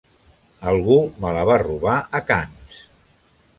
Algú 0.71 0.97
me 1.25 1.35
la 1.37 1.45
va 1.51 1.59
robar 1.65 1.99
a 2.21 2.25
Cannes. 2.33 2.83